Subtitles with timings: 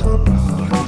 [0.00, 0.79] somehow.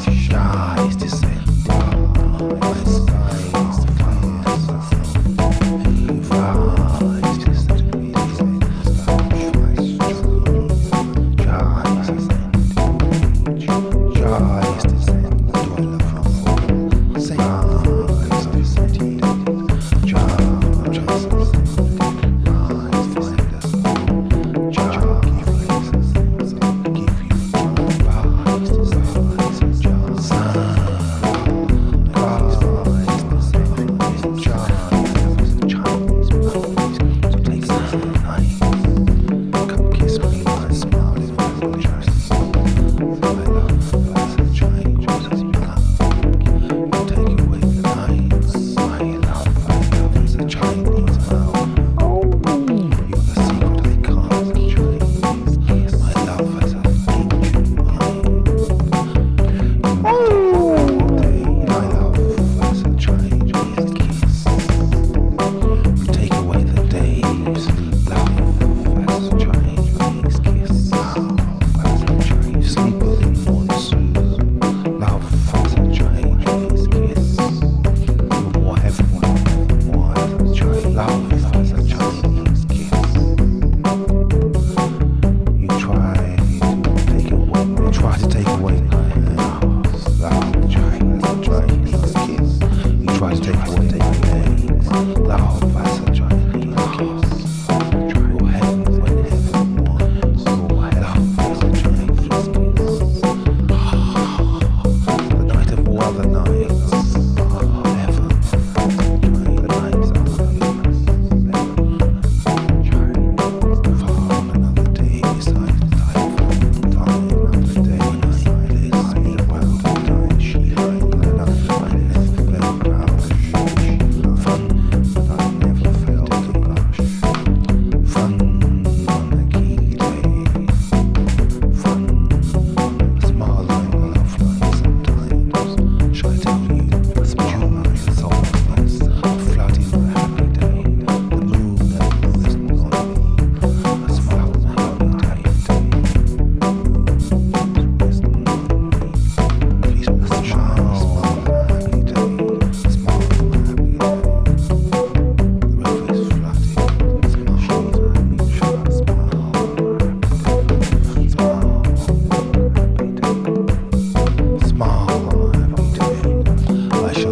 [167.25, 167.29] I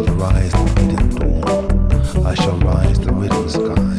[2.33, 3.90] shall rise the rhythm sky.